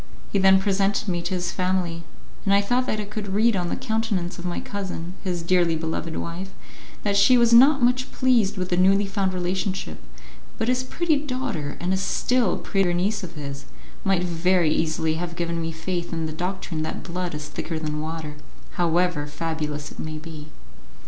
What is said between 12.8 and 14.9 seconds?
niece of his, might very